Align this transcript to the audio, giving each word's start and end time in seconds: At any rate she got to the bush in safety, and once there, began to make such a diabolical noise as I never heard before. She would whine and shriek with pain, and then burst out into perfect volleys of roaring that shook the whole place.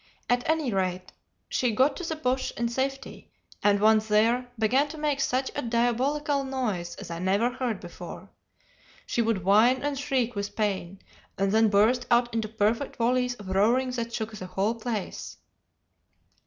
At 0.31 0.49
any 0.49 0.73
rate 0.73 1.11
she 1.47 1.75
got 1.75 1.95
to 1.97 2.03
the 2.03 2.15
bush 2.15 2.51
in 2.57 2.69
safety, 2.69 3.29
and 3.61 3.79
once 3.79 4.07
there, 4.07 4.49
began 4.57 4.87
to 4.87 4.97
make 4.97 5.21
such 5.21 5.51
a 5.53 5.61
diabolical 5.61 6.43
noise 6.43 6.95
as 6.95 7.11
I 7.11 7.19
never 7.19 7.51
heard 7.51 7.79
before. 7.79 8.31
She 9.05 9.21
would 9.21 9.43
whine 9.43 9.83
and 9.83 9.99
shriek 9.99 10.33
with 10.33 10.55
pain, 10.55 11.01
and 11.37 11.51
then 11.51 11.69
burst 11.69 12.07
out 12.09 12.33
into 12.33 12.47
perfect 12.47 12.95
volleys 12.95 13.35
of 13.35 13.49
roaring 13.49 13.91
that 13.91 14.11
shook 14.11 14.31
the 14.35 14.47
whole 14.47 14.73
place. 14.73 15.37